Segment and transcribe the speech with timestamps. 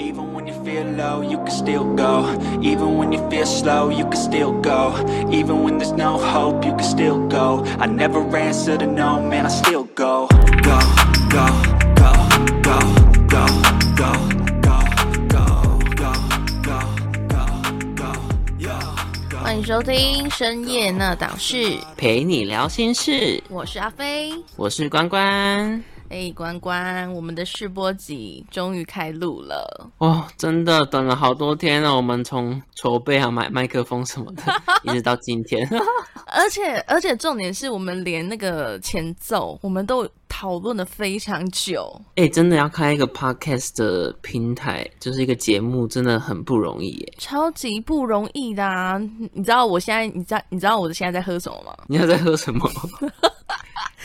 [0.00, 2.26] Even when you feel low, you can still go.
[2.62, 4.94] Even when you feel slow, you can still go.
[5.30, 7.64] Even when there's no hope, you can still go.
[7.78, 10.28] I never answer to no, man, I still go.
[10.62, 10.78] Go,
[11.30, 11.46] go,
[11.96, 12.10] go,
[12.62, 12.78] go,
[13.28, 13.46] go,
[13.96, 14.12] go, go,
[14.66, 14.78] go,
[15.30, 16.12] go,
[16.62, 16.80] go,
[17.28, 17.44] go,
[17.96, 18.10] go,
[18.58, 18.76] yo.
[19.42, 24.32] 欢迎收听深夜那档事，陪你聊心事，我是阿飞。
[24.56, 25.82] 我是关关。
[26.11, 29.89] 哎，关关，我们的试播集终于开录了。
[29.99, 34.43] 哦，真的等了好多天了，我们从筹备啊、买麦克风什么的，
[34.83, 35.65] 一直到今天。
[36.27, 41.89] 而且而且重点是我们连那个前奏，我们都讨论了非常久。
[42.15, 47.13] 哎、真的要开一个 podcast 的平台，就是一个节目，真的很不容易耶。
[47.19, 48.97] 超级不容易的啊！
[49.33, 51.73] 你知道我现在，你知道你知道我现在在喝什么吗？
[51.87, 52.69] 你要在喝什么？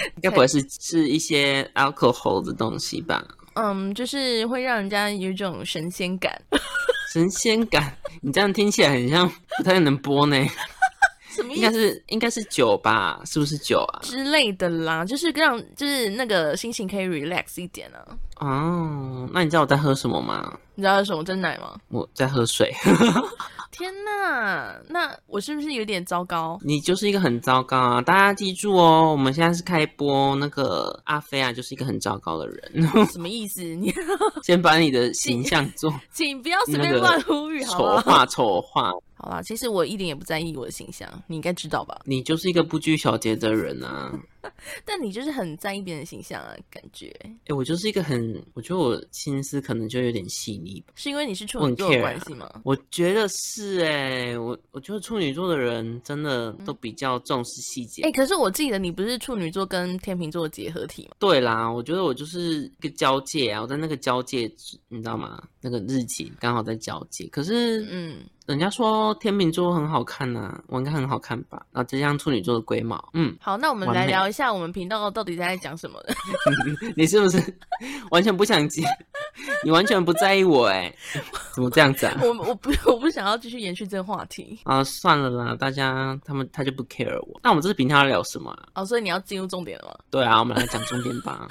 [0.22, 3.24] 该不会是是一些 alcohol 的东西吧？
[3.54, 6.40] 嗯，就是会让人家有一种神仙感。
[7.12, 10.36] 神仙感，你这样听起来很像不太能播呢。
[11.38, 11.72] 什么意应该？
[11.72, 13.20] 是应该是酒吧？
[13.24, 14.00] 是不是酒啊？
[14.02, 18.02] 之类的啦，就是让就是那个心情可以 relax 一点啊。
[18.40, 20.52] 哦，那你知道我在喝什么吗？
[20.74, 21.76] 你知道是什么真奶吗？
[21.88, 22.72] 我在喝水。
[23.70, 26.58] 天呐，那我是不是有点糟糕？
[26.62, 28.00] 你就是一个很糟糕啊！
[28.00, 32.88] 大家记住哦，我们现在是开播，那个阿飞啊，就是一个很糟糕的人。
[33.12, 33.62] 什么意思？
[33.62, 33.92] 你
[34.42, 38.02] 先把你的 形象做请不要随便那个乱呼吁好吗？
[38.02, 38.90] 丑化，丑化。
[39.28, 42.00] 好啦，其实我一点也不在意我的形象，你应该知道吧？
[42.06, 44.10] 你就是一个不拘小节的人啊！
[44.84, 50.92] 但你就是很在意别人的形象啊，感觉哎，我就是一个很，我觉得我心思可能就有点细腻吧。
[50.96, 52.48] 是因为你是处女座的关系吗？
[52.64, 58.02] 我觉得是哎、我我觉得处女座的人真的都比较重视细节。
[58.02, 61.16] 哎、可是我记得你不是处女座跟天秤座的结合体吗？
[61.18, 64.50] 对啦，我觉得我就是一个交界啊，我在那个交界，
[64.88, 65.42] 你知道吗？
[65.60, 67.26] 那个日期刚好在交界。
[67.28, 71.66] 可是，嗯，人家说天秤座很好看呐、我应该很好看吧？
[71.72, 76.14] 然后再加上处女座的龟毛，嗯，好，那我们来聊一下我们频道到底在讲什么的。
[76.96, 77.58] 你是不是
[78.10, 78.82] 完全不想接？
[79.64, 80.92] 你完全不在意我哎、
[81.54, 82.18] 怎么这样子啊？
[82.22, 87.40] 我我不我不想要继续延续这个话题啊，算了啦，大家他们他就不 care 我。
[87.42, 88.68] 那我们这次频道要聊什么、啊？
[88.74, 89.98] 哦，所以你要进入重点了吗？
[90.10, 91.48] 对啊，我们来讲重点吧。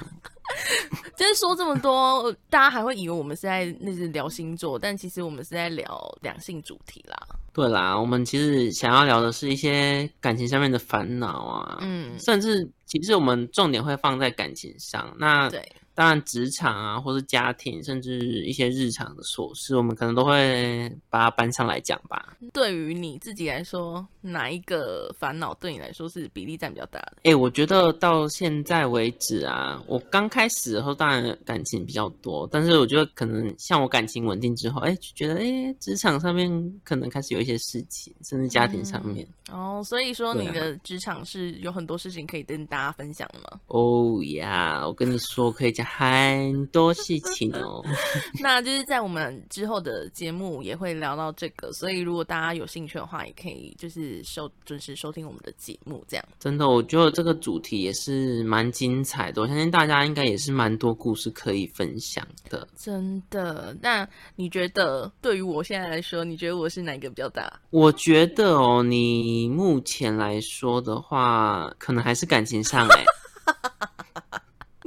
[1.16, 7.16] 就是说这么多，大家还会以为我们是在那是聊星座，但其实我们是在聊两性主题啦。
[7.58, 15.12] 对啦，我们其实想要聊的是一些感情上面的烦恼啊，嗯，甚至其实我们重点会放在感情上。
[15.18, 15.68] 那对，
[15.98, 22.36] 当然，职场啊，或是家庭，甚至一些日常的琐事，我们可能都会把它搬上来讲吧。
[22.52, 27.16] 对于你自己来说，哪一个烦恼对你来说是比例占比较大的？
[27.24, 36.48] 哎，我觉得到现在为止啊，我刚开始的时候当然感情比较多，但是我觉得可能像我感情稳定之后，哎，就觉得哎，职场上面
[36.84, 39.26] 可能开始有一些事情，甚至家庭上面。
[39.50, 43.60] 哦，所以说你的职场是有很多事情可以跟大家分享的吗？
[43.66, 47.84] 哦呀，我跟你说，可以讲很多事情哦。
[48.40, 56.24] 那就是在我们之后的节目也会聊到这个，所以如果大家有兴趣的话，也可以就是收准时收听我们的节目，这样。
[56.38, 62.66] 真的，我觉得这个主题也是蛮精彩的，我相信大家应该也是蛮多故事可以分享的。
[62.76, 63.76] 真的？
[63.80, 67.52] 那你觉得对于我现在来说，你觉得我是哪一个比较大？
[67.70, 73.04] 我觉得哦，你目前来说的话，可能还是感情上哎、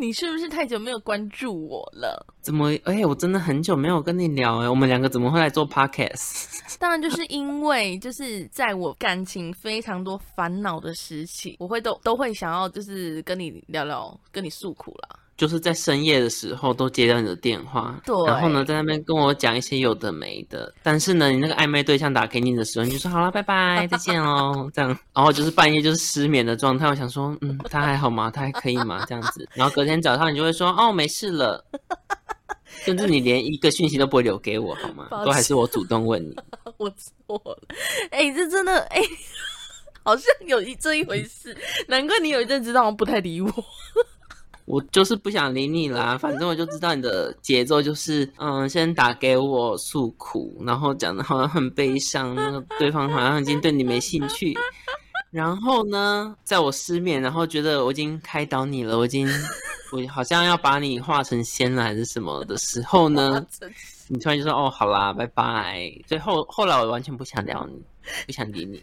[0.02, 2.26] 你是不是太久没有关注我了？
[2.42, 2.72] 怎么？
[2.86, 6.48] 哎、我真的很久没有跟你聊哎、我们两个怎么会来做 podcast？
[6.80, 15.20] 当然，就是因为就是在我感情非常多烦恼的时期，我会都都会想要就是跟你聊聊，跟你诉苦啦。
[15.42, 20.72] 就是在深夜的时候都接到你的电话，对然后呢，在那边跟我讲一些有的没的。
[20.84, 24.90] 但是呢，你那个暧昧对象打给你的时候，你就说好了，拜拜，再见哦，这样。
[25.16, 28.30] 然后就是半夜就是失眠的状态，我想说，嗯，他还好吗？
[28.30, 29.04] 他还可以吗？
[29.08, 29.50] 这样子。
[29.56, 31.66] 然后隔天早上你就会说，哦，没事了。
[32.86, 36.36] 甚至你连一个讯息都不会留给我，好吗都还是我主动问你。
[36.78, 37.58] 我错了，
[38.12, 39.02] 哎、这真的哎、
[40.06, 43.52] 好像有一这一回事，难怪你有一阵子让我不太理我。
[44.66, 54.58] 我就是不想理你啦，反正我就知道你的节奏就是，嗯，先打给我诉苦，然后讲的好像很悲伤，那个对方好像已经对你没兴趣，
[55.32, 59.28] 然后呢，在我失眠，然后觉得我已经开导你了，我已经
[59.92, 63.46] 我好像要把你化成仙了还是什么的时候呢，
[64.08, 65.92] 你突然就说哦，好啦，拜拜。
[66.08, 67.82] 所以后后来我完全不想聊你，
[68.26, 68.82] 不想理你。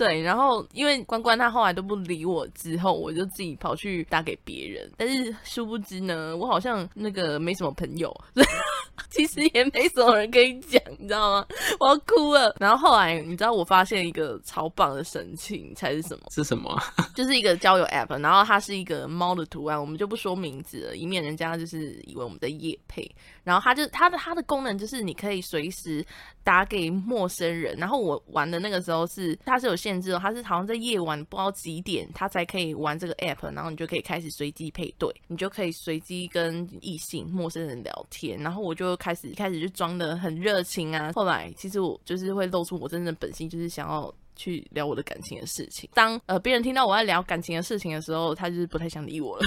[0.00, 8.10] 对，然后因为关关他后来都不理我，之后我就自己跑去打给别人，但是殊不知呢，我好像那个没什么朋友，
[9.10, 11.46] 其实也没什么人可以讲，你知道吗？
[11.78, 12.56] 我要哭了。
[12.58, 16.22] 然后后来你知道我发现一个超棒的神器才是什么？
[16.30, 16.74] 是什么？
[17.14, 23.06] 就是一个交友 app，然后它是一个猫的图案，我们就不说名字了，以免人家就是以为我们在夜配。
[23.44, 26.02] 然后它就它的它的功能就是你可以随时
[26.42, 27.76] 打给陌生人。
[27.76, 29.89] 然后我玩的那个时候是它是有限。
[29.90, 38.38] 限制哦，它是好像在夜晚不知道几点，它才可以玩这个 app，然后你就可以开始随机配对，你就可以随机跟异性、陌生人聊天。
[38.38, 45.90] 然后我就开始一开始就装的很热情啊，后来其实我就是会露出我真正本性，就是想要去聊我的感情的事情。
[45.92, 49.44] 当呃别人听到我在聊感情的事情的时候，他就是不太想理我了。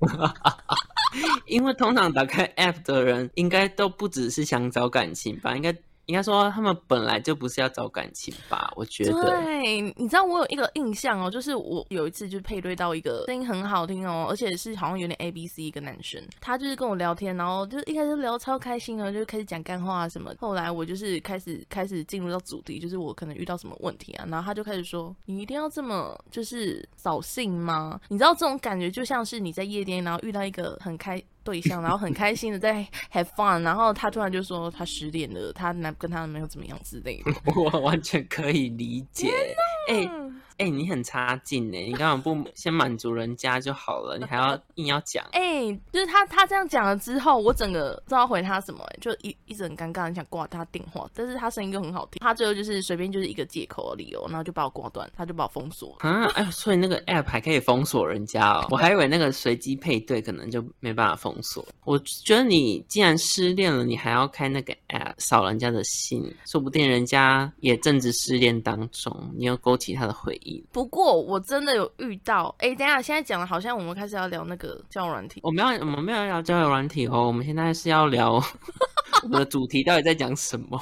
[1.46, 5.54] 因为通常打开 app 的人，应该都不只是想找感情吧？
[5.54, 5.74] 应该。
[6.08, 8.72] 应该说，他们本来就不是要找感情吧？
[8.74, 9.12] 我觉得。
[9.42, 20.34] 对，你知道我有一个印象哦，就是我有一次就配对到一个声音很好听哦，而且是好像有点 A B C 一个男生，他就是跟我聊天，然后就一开始聊超开心的，就开始讲干话什么。
[20.38, 31.22] 后来我就是开始开始进入到主题，就是我可能遇到什么问题啊，然后他就开始说：“你一定要这么就是扫兴吗？”你知道这种感觉就像是你在夜店，然后遇到一个很开。
[31.48, 39.32] 对象，然后很开心的在 have fun，然后他突然就说他失恋了，他男跟他男朋友怎么样之类的， 我完全可以理解，
[39.88, 40.10] 哎。
[40.58, 41.78] 哎，你很差劲呢！
[41.78, 44.18] 你干嘛不 先满足人家就好了？
[44.18, 45.24] 你还要硬要讲？
[45.32, 56.24] 哎，就是他他这样讲了之后，我整个不知道回他什么，就一一直很尴尬，很想挂他电话，但是他声音又很好听，他最后就是随便就是一个借口的理由，然后就把我挂断，他就把我封锁啊！
[56.34, 61.64] 哎，所以那个 app 还可以封锁人家哦，我还以为那个随机配对可能就没办法封锁。
[61.84, 70.47] 我觉得你既然失恋了，你还要开那个 app 扫人家的信，说不定人家也正值失恋当中，你又勾起他的回忆。
[70.72, 78.34] 不过我真的有遇到，哎，等下，现在讲了好像我们开始要聊那个交友软体，我们要我们没有聊交友软体哦，我们现在是要聊
[79.22, 80.80] 我们的主题到底在讲什么。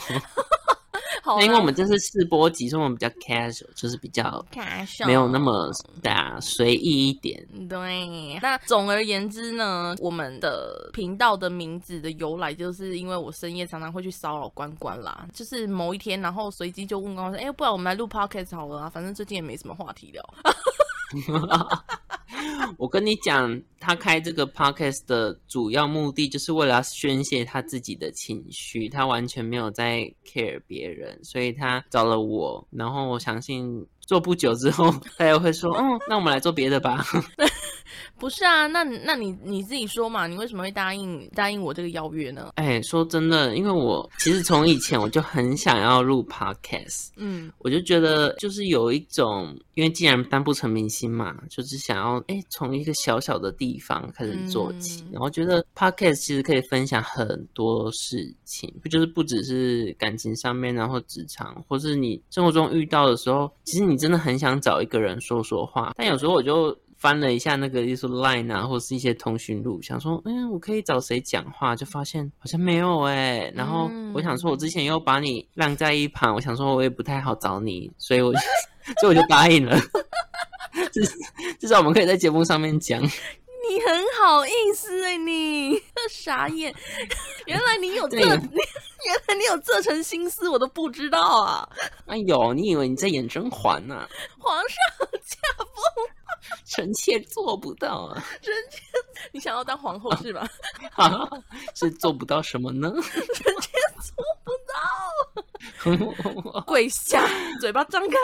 [1.43, 5.71] 因为我们这是试播集，所以我们比较 casual，就是比较 casual，没有那么
[6.03, 7.47] 大随意一点。
[7.69, 15.27] 对，那总而言之呢，我们的频道的名字的由来，就是因为我深夜常常会去骚扰关关啦。
[15.33, 20.23] 就是某一天，然后随机就问关关说：“哎，不然我们来录 podcast 好了啊，反正最近也没什么话题聊。”
[22.79, 32.67] 我跟你讲，他开这个 podcast 的主要目的就是为了宣泄他自己的情绪，他完全没有在 care 别人，所以他找了我。
[32.71, 37.05] 然后我相信做不久之后，他又会说：“嗯，那我们来做别的吧。”
[38.19, 42.51] 不是啊，那那你你自己说嘛，你为什么会答应答应我这个邀约呢？
[42.57, 66.77] 哎，说真的，因为我其实从以前我就很想要录 podcast， 嗯，我就觉得就是有一种，因为既然当不成明星嘛，就是想要哎从一个小小的地方开始做起，然后觉得 podcast 其实可以分享很多事情，不就是不只是感情上面，然后职场，或是你生活中遇到的时候，其实你真的很想找一个人说说话，但有时候我就。
[66.97, 73.53] 翻了一下那个，就是 Line 啊，或是一些通讯录，想说，嗯，我可以找谁讲话，就发现好像没有哎。
[73.55, 78.33] 然后我想说，我之前又把你晾在一旁，我想说我也不太好找你，所以我
[79.01, 79.79] 所以我就答应了。
[80.93, 81.05] 至
[81.61, 83.01] 至少我们可以在节目上面讲。
[83.69, 85.77] 你很好意思哎，你
[86.09, 86.73] 傻眼，
[87.47, 91.69] 原来你有这，原来你有这层心思，我都不知道啊。
[92.07, 94.09] 哎呦，你以为你在演甄嬛呢？
[94.39, 95.67] 皇上驾崩。
[96.77, 98.23] 臣妾做不到啊！
[98.43, 98.83] 臣妾，
[99.33, 100.47] 你想要当皇后是吧？
[100.93, 101.27] 啊，
[101.75, 102.93] 是做不到什么呢？
[102.93, 103.71] 臣妾
[104.03, 104.15] 做
[104.45, 104.53] 不
[106.53, 107.27] 到， 跪下，
[107.61, 108.17] 嘴巴张开。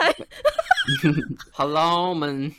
[1.51, 2.53] 好了，我们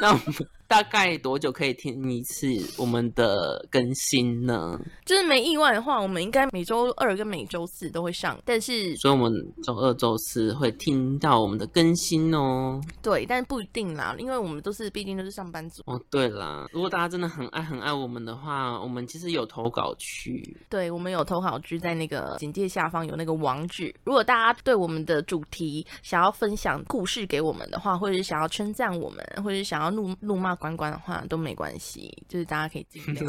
[0.00, 0.48] 那我们。
[0.68, 2.46] 大概多久可以听一次
[2.76, 4.78] 我们的更新呢？
[5.06, 8.38] 就是没意外的话，我们应该每周二跟每周四都会上。
[8.44, 9.32] 但是，所以我们
[9.62, 12.78] 周二、周四会听到我们的更新哦。
[13.00, 15.82] 对，但是不一定啦，因为我们都是毕竟都是上班族。
[15.86, 20.54] 哦，对啦，如果大家真的很爱很爱我们的话，我们其实有投稿区。
[20.68, 23.94] 对，我们有投稿区，在那个简介下方有那个网址。
[24.04, 30.57] 如果大家对我们的主题想要分享故事给我们的话，或者是想要称赞我们，或者是想要怒怒骂。
[30.58, 33.24] 关关的话都没关系，就是大家可以尽量。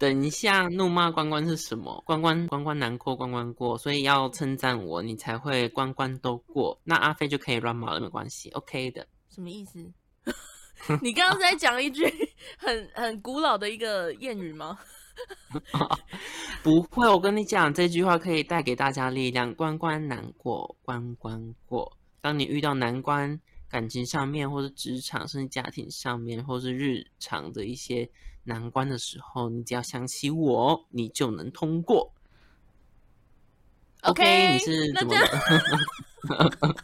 [0.00, 2.02] 等一下，怒骂关关是什么？
[2.04, 6.76] 关关关关难过，关关过，所以要称赞我，你才会关关都过。
[6.82, 9.06] 那阿飞就可以乱骂了，没关系，OK 的。
[9.28, 9.78] 什么意思？
[11.02, 12.04] 你刚刚是在讲一句
[12.58, 14.78] 很很古老的一个谚语吗？
[16.64, 19.54] 不会，我跟你讲，这句话可以带给大家力量。
[19.54, 21.96] 关关难过，关关过。
[22.22, 23.38] 当你遇到难关，
[23.70, 28.10] 感情上面，或是职场，甚至家庭上面，或是日常的一些
[28.44, 32.12] 难关的时候，你只要想起我，你就能通过。
[34.02, 35.20] OK，你是怎么了？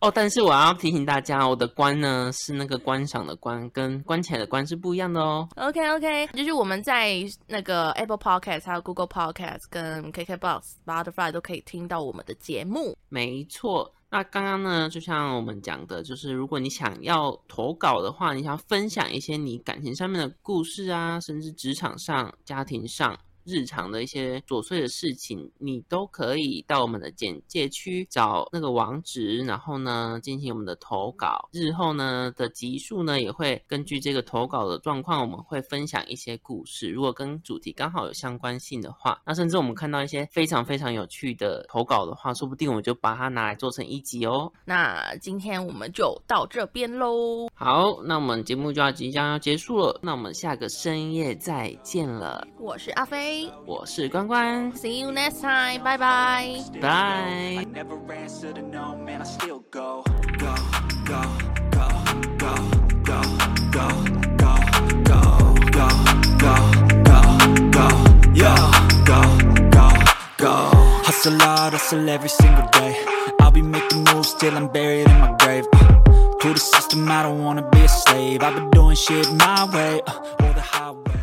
[0.00, 5.48] 哦，但是我要提醒大家，我的关呢是那个观赏的关，跟关起来的关是不一样的哦。
[5.56, 12.96] OK OK，就是我们在那个 Apple Podcast、还有 Google Podcast、跟 KKBox、Spotify 都可以听到我们的节目。
[13.08, 23.18] 没错，那刚刚呢，就像我们讲的，就是如果你想要投稿的话，你想要分享一些你感情上面的故事啊，甚至职场上、家庭上。
[23.46, 31.48] 日常的一些琐碎的事情，你都可以到我们的简介区找那个网址，然后呢进行我们的投稿。
[31.52, 36.90] 日后呢的集数呢也会根据这个投稿的状况，我们会分享一些故事。
[36.90, 44.52] 如果跟主题刚好有相关性的话，那甚至我们看到一些非常非常有趣的投稿的话，说不定我们就把它拿来做成一集哦。
[44.64, 52.46] 那今天我们就到这边喽，好，那我们节目就要即将要结束了，那我们下个深夜再见了。
[52.58, 57.66] 我是阿飞 J，我是关关，See you next time，拜拜，拜。
[71.04, 72.96] Hustle hard, hustle every single day.
[73.40, 75.66] I'll be making moves till I'm buried in my grave.
[76.40, 78.42] To the system, I don't wanna be a slave.
[78.42, 80.00] I've been doing shit my way,
[80.40, 81.15] or the highway.